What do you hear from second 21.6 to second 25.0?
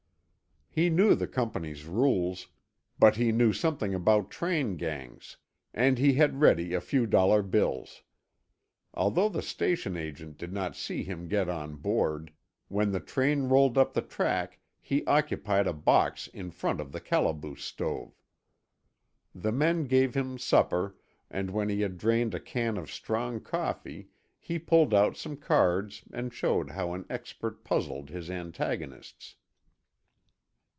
he had drained a can of strong coffee he pulled